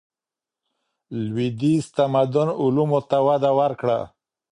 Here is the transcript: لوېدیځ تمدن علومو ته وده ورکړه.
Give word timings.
لوېدیځ 1.23 1.85
تمدن 1.97 2.49
علومو 2.61 2.99
ته 3.09 3.17
وده 3.27 3.51
ورکړه. 3.59 3.99